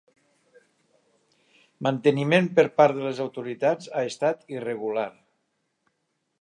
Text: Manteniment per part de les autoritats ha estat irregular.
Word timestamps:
Manteniment 1.89 2.49
per 2.61 2.65
part 2.81 2.97
de 3.01 3.05
les 3.09 3.21
autoritats 3.27 3.93
ha 4.01 4.05
estat 4.15 4.45
irregular. 4.57 5.09